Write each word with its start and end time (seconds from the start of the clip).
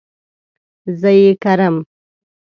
زه 0.99 1.09
ئې 1.19 1.31
کرم 1.43 1.75